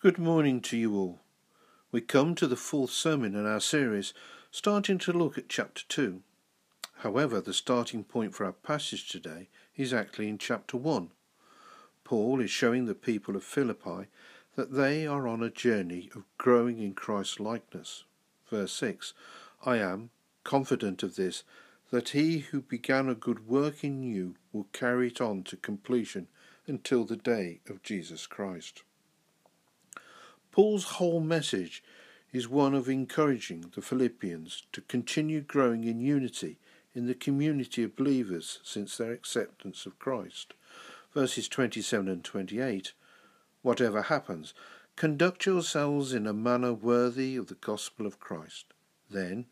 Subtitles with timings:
[0.00, 1.18] Good morning to you all.
[1.90, 4.14] We come to the fourth sermon in our series,
[4.52, 6.22] starting to look at chapter 2.
[6.98, 11.10] However, the starting point for our passage today is actually in chapter 1.
[12.04, 14.06] Paul is showing the people of Philippi
[14.54, 18.04] that they are on a journey of growing in Christ's likeness.
[18.48, 19.14] Verse 6
[19.66, 20.10] I am
[20.44, 21.42] confident of this,
[21.90, 26.28] that he who began a good work in you will carry it on to completion
[26.68, 28.84] until the day of Jesus Christ.
[30.58, 31.84] Paul's whole message
[32.32, 36.58] is one of encouraging the Philippians to continue growing in unity
[36.92, 40.54] in the community of believers since their acceptance of Christ.
[41.14, 42.92] Verses 27 and 28
[43.62, 44.52] Whatever happens,
[44.96, 48.64] conduct yourselves in a manner worthy of the gospel of Christ.
[49.08, 49.46] Then,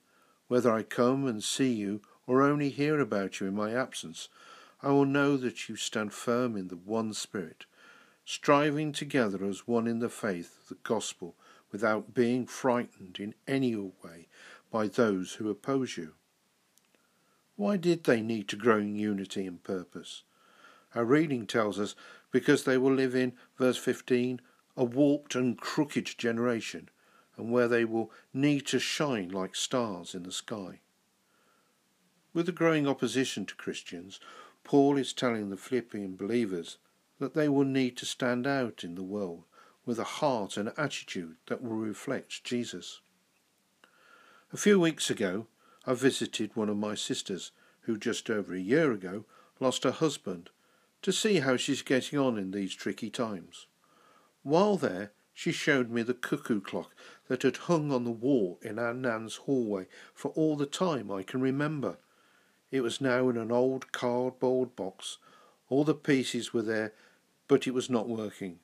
[0.48, 4.28] whether I come and see you or only hear about you in my absence,
[4.82, 7.64] I will know that you stand firm in the one Spirit
[8.26, 11.36] striving together as one in the faith of the gospel
[11.70, 14.26] without being frightened in any way
[14.70, 16.12] by those who oppose you.
[17.54, 20.24] Why did they need to grow in unity and purpose?
[20.92, 21.94] Our reading tells us
[22.32, 24.40] because they will live in, verse 15,
[24.76, 26.88] a warped and crooked generation,
[27.36, 30.80] and where they will need to shine like stars in the sky.
[32.34, 34.18] With the growing opposition to Christians,
[34.64, 36.78] Paul is telling the Philippian believers
[37.18, 39.44] that they will need to stand out in the world
[39.84, 43.00] with a heart and attitude that will reflect Jesus.
[44.52, 45.46] A few weeks ago,
[45.86, 49.24] I visited one of my sisters who just over a year ago
[49.60, 50.50] lost her husband
[51.02, 53.66] to see how she's getting on in these tricky times.
[54.42, 56.94] While there, she showed me the cuckoo clock
[57.28, 61.22] that had hung on the wall in our Nan's hallway for all the time I
[61.22, 61.98] can remember.
[62.70, 65.18] It was now in an old cardboard box.
[65.68, 66.92] All the pieces were there
[67.48, 68.58] but it was not working,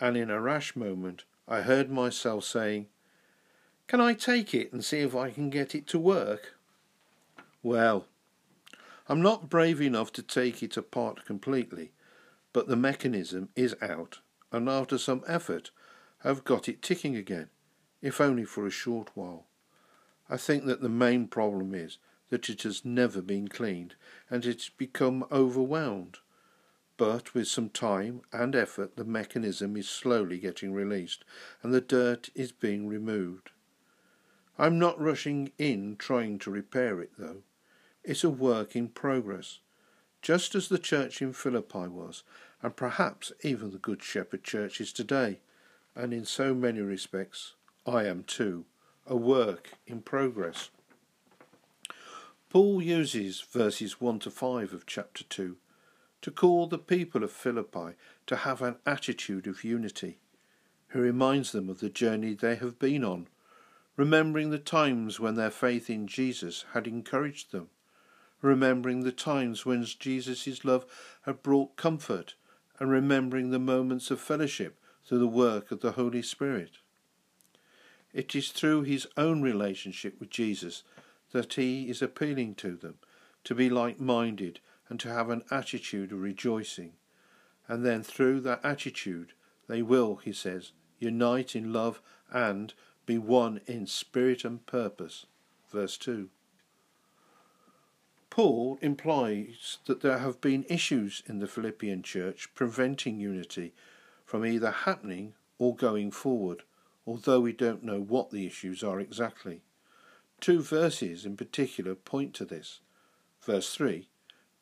[0.00, 2.86] and in a rash moment I heard myself saying,
[3.86, 6.54] Can I take it and see if I can get it to work?
[7.62, 8.06] Well,
[9.08, 11.92] I'm not brave enough to take it apart completely,
[12.52, 15.70] but the mechanism is out, and after some effort
[16.22, 17.50] I've got it ticking again,
[18.00, 19.46] if only for a short while.
[20.30, 21.98] I think that the main problem is
[22.30, 23.94] that it has never been cleaned,
[24.30, 26.18] and it's become overwhelmed
[26.96, 31.24] but with some time and effort the mechanism is slowly getting released
[31.62, 33.50] and the dirt is being removed.
[34.58, 37.42] I'm not rushing in trying to repair it though.
[38.04, 39.58] It's a work in progress,
[40.22, 42.22] just as the church in Philippi was,
[42.62, 45.40] and perhaps even the Good Shepherd churches today,
[45.96, 47.54] and in so many respects
[47.86, 48.66] I am too,
[49.06, 50.70] a work in progress.
[52.50, 55.56] Paul uses verses 1 to 5 of chapter 2
[56.24, 57.96] to call the people of Philippi
[58.26, 60.16] to have an attitude of unity.
[60.90, 63.28] He reminds them of the journey they have been on,
[63.94, 67.68] remembering the times when their faith in Jesus had encouraged them,
[68.40, 70.86] remembering the times when Jesus' love
[71.26, 72.36] had brought comfort,
[72.78, 76.78] and remembering the moments of fellowship through the work of the Holy Spirit.
[78.14, 80.84] It is through his own relationship with Jesus
[81.32, 82.94] that he is appealing to them
[83.44, 84.60] to be like minded
[84.94, 86.92] and to have an attitude of rejoicing.
[87.66, 89.32] And then through that attitude,
[89.66, 92.00] they will, he says, unite in love
[92.32, 92.72] and
[93.04, 95.26] be one in spirit and purpose.
[95.68, 96.28] Verse 2.
[98.30, 103.74] Paul implies that there have been issues in the Philippian church preventing unity
[104.24, 106.62] from either happening or going forward,
[107.04, 109.62] although we don't know what the issues are exactly.
[110.40, 112.78] Two verses in particular point to this.
[113.42, 114.06] Verse 3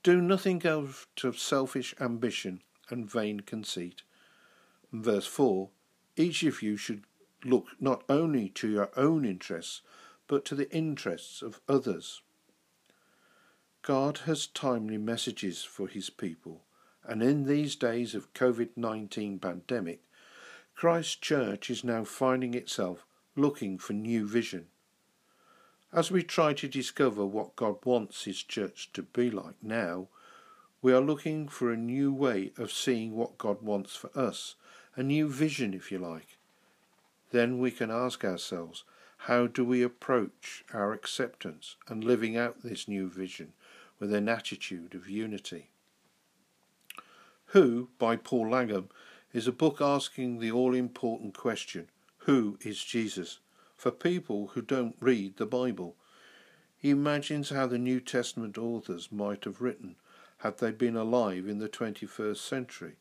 [0.02, 4.02] do nothing out of selfish ambition and vain conceit.
[4.92, 5.70] verse 4
[6.16, 7.04] Each of you should
[7.44, 9.80] look not only to your own interests,
[10.26, 12.20] but to the interests of others.
[13.82, 16.64] God has timely messages for his people,
[17.04, 20.02] and in these days of COVID 19 pandemic,
[20.74, 23.06] Christ's church is now finding itself
[23.36, 24.66] looking for new vision.
[25.94, 30.08] As we try to discover what God wants His church to be like now,
[30.80, 34.54] we are looking for a new way of seeing what God wants for us,
[34.96, 36.38] a new vision, if you like.
[37.30, 38.84] Then we can ask ourselves,
[39.28, 43.52] how do we approach our acceptance and living out this new vision
[44.00, 45.68] with an attitude of unity?
[47.48, 48.88] Who, by Paul Langham,
[49.34, 51.90] is a book asking the all important question,
[52.20, 53.40] Who is Jesus?
[53.82, 55.96] For people who don't read the Bible.
[56.76, 59.96] He imagines how the New Testament authors might have written
[60.38, 62.94] had they been alive in the 21st century.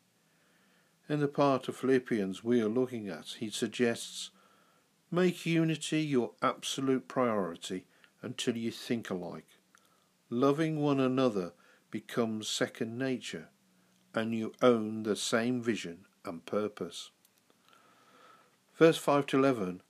[1.08, 4.30] In the part of Philippians we are looking at, he suggests
[5.08, 7.84] make unity your absolute priority
[8.20, 9.60] until you think alike.
[10.30, 11.52] Loving one another
[11.92, 13.50] becomes second nature,
[14.16, 17.12] and you own the same vision and purpose.
[18.74, 19.82] Verse 5 to 11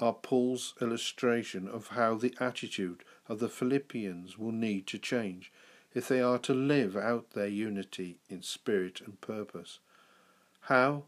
[0.00, 5.52] are Paul's illustration of how the attitude of the Philippians will need to change
[5.94, 9.78] if they are to live out their unity in spirit and purpose.
[10.62, 11.04] How?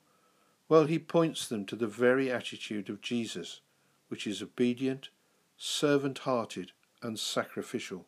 [0.68, 3.60] Well, he points them to the very attitude of Jesus,
[4.08, 5.08] which is obedient,
[5.56, 6.72] servant hearted,
[7.02, 8.06] and sacrificial.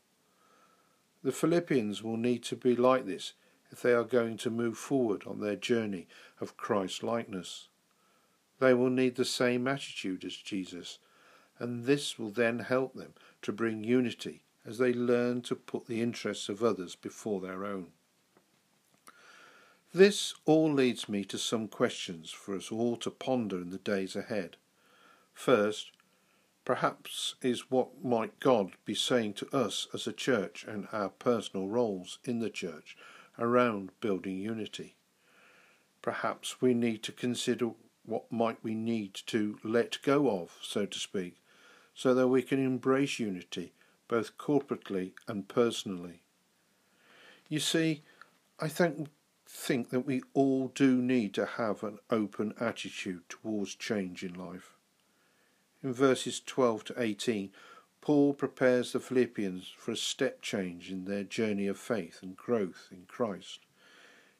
[1.22, 3.32] The Philippians will need to be like this
[3.70, 6.06] if they are going to move forward on their journey
[6.40, 7.68] of Christ likeness.
[8.60, 10.98] They will need the same attitude as Jesus,
[11.58, 16.00] and this will then help them to bring unity as they learn to put the
[16.00, 17.88] interests of others before their own.
[19.92, 24.16] This all leads me to some questions for us all to ponder in the days
[24.16, 24.56] ahead.
[25.32, 25.92] First,
[26.64, 31.68] perhaps is what might God be saying to us as a church and our personal
[31.68, 32.96] roles in the church
[33.38, 34.96] around building unity.
[36.02, 37.70] Perhaps we need to consider
[38.04, 41.36] what might we need to let go of, so to speak,
[41.94, 43.72] so that we can embrace unity
[44.08, 46.22] both corporately and personally.
[47.48, 48.02] You see,
[48.60, 49.08] I think
[49.46, 54.74] think that we all do need to have an open attitude towards change in life.
[55.82, 57.50] In verses 12 to 18,
[58.00, 62.88] Paul prepares the Philippians for a step change in their journey of faith and growth
[62.90, 63.60] in Christ.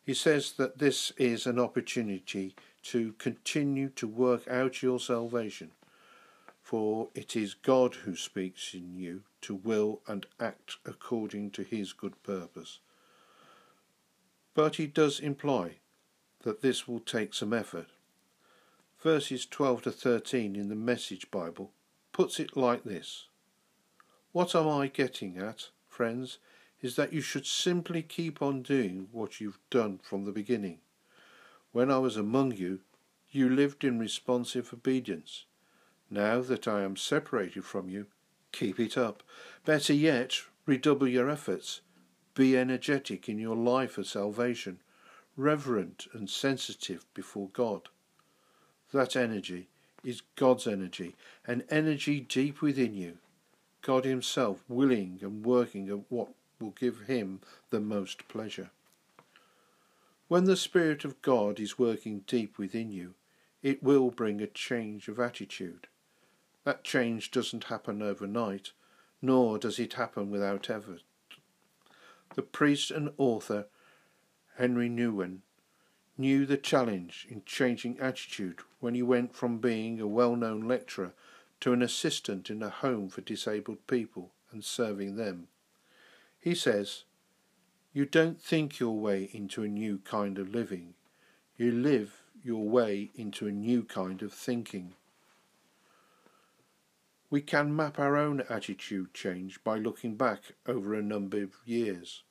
[0.02, 2.54] He says that this is an opportunity
[2.84, 5.72] to continue to work out your salvation,
[6.62, 11.92] for it is God who speaks in you to will and act according to his
[11.92, 12.80] good purpose.
[14.54, 15.78] But he does imply
[16.42, 17.88] that this will take some effort.
[19.00, 21.72] Verses 12 to 13 in the Message Bible
[22.12, 23.26] puts it like this
[24.32, 26.38] What am I getting at, friends,
[26.80, 30.78] is that you should simply keep on doing what you've done from the beginning.
[31.74, 32.82] When I was among you,
[33.32, 35.44] you lived in responsive obedience.
[36.08, 38.06] Now that I am separated from you,
[38.52, 39.24] keep it up.
[39.64, 40.36] Better yet,
[40.66, 41.80] redouble your efforts
[42.36, 44.78] be energetic in your life of salvation,
[45.36, 47.88] reverent and sensitive before God.
[48.92, 49.66] That energy
[50.04, 53.18] is God's energy, an energy deep within you,
[53.82, 56.28] God Himself willing and working at what
[56.60, 57.40] will give Him
[57.70, 58.70] the most pleasure.
[60.28, 63.14] When the Spirit of God is working deep within you,
[63.62, 65.86] it will bring a change of attitude.
[66.64, 68.72] That change doesn't happen overnight,
[69.20, 71.02] nor does it happen without effort.
[72.34, 73.66] The priest and author
[74.58, 75.40] Henri Nouwen
[76.16, 81.12] knew the challenge in changing attitude when he went from being a well-known lecturer
[81.60, 85.48] to an assistant in a home for disabled people and serving them.
[86.40, 87.04] He says,
[87.96, 90.94] You don't think your way into a new kind of living.
[91.56, 94.94] You live your way into a new kind of thinking.
[97.30, 102.24] We can map our own attitude change by looking back over a number of years.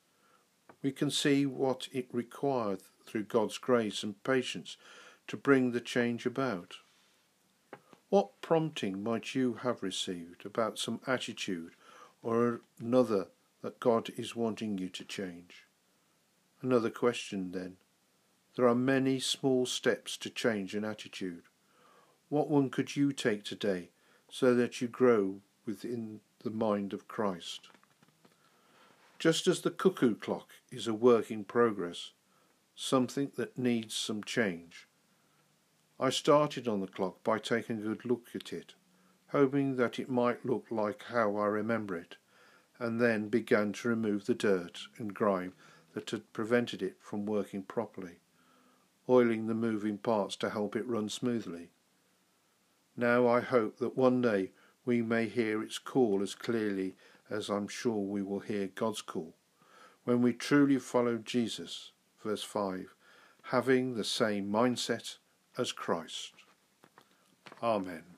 [0.82, 4.76] We can see what it required through God's grace and patience
[5.28, 6.74] to bring the change about.
[8.10, 11.72] What prompting might you have received about some attitude
[12.22, 13.28] or another
[13.64, 15.64] that God is wanting you to change?
[16.60, 17.78] Another question then.
[18.56, 21.44] There are many small steps to change an attitude.
[22.28, 23.88] What one could you take today
[24.30, 27.68] so that you grow within the mind of Christ.
[29.18, 32.10] Just as the cuckoo clock is a work in progress,
[32.74, 34.88] something that needs some change.
[35.98, 38.74] I started on the clock by taking a good look at it,
[39.28, 42.16] hoping that it might look like how I remember it,
[42.78, 45.52] and then began to remove the dirt and grime
[45.92, 48.18] that had prevented it from working properly,
[49.08, 51.70] oiling the moving parts to help it run smoothly.
[52.96, 54.50] Now I hope that one day
[54.84, 56.94] we may hear its call as clearly
[57.30, 59.34] as I'm sure we will hear God's call,
[60.04, 62.94] when we truly follow Jesus, verse 5,
[63.44, 65.16] having the same mindset
[65.56, 66.32] as Christ.
[67.62, 68.13] Amen.